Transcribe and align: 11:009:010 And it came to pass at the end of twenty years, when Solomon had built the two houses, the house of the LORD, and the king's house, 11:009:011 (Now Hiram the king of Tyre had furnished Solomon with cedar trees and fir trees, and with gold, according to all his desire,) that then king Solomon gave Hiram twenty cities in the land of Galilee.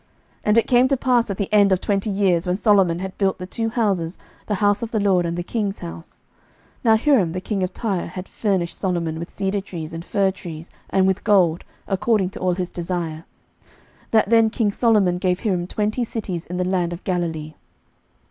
11:009:010 0.01 0.09
And 0.45 0.57
it 0.57 0.67
came 0.67 0.87
to 0.87 0.97
pass 0.97 1.29
at 1.29 1.37
the 1.37 1.53
end 1.53 1.71
of 1.71 1.79
twenty 1.79 2.09
years, 2.09 2.47
when 2.47 2.57
Solomon 2.57 2.97
had 2.97 3.15
built 3.19 3.37
the 3.37 3.45
two 3.45 3.69
houses, 3.69 4.17
the 4.47 4.55
house 4.55 4.81
of 4.81 4.89
the 4.89 4.99
LORD, 4.99 5.27
and 5.27 5.37
the 5.37 5.43
king's 5.43 5.77
house, 5.77 6.21
11:009:011 6.77 6.77
(Now 6.85 6.97
Hiram 6.97 7.31
the 7.33 7.41
king 7.41 7.61
of 7.61 7.71
Tyre 7.71 8.07
had 8.07 8.27
furnished 8.27 8.75
Solomon 8.79 9.19
with 9.19 9.29
cedar 9.29 9.61
trees 9.61 9.93
and 9.93 10.03
fir 10.03 10.31
trees, 10.31 10.71
and 10.89 11.05
with 11.05 11.23
gold, 11.23 11.63
according 11.87 12.31
to 12.31 12.39
all 12.39 12.55
his 12.55 12.71
desire,) 12.71 13.25
that 14.09 14.27
then 14.31 14.49
king 14.49 14.71
Solomon 14.71 15.19
gave 15.19 15.41
Hiram 15.41 15.67
twenty 15.67 16.03
cities 16.03 16.47
in 16.47 16.57
the 16.57 16.65
land 16.65 16.93
of 16.93 17.03
Galilee. 17.03 17.53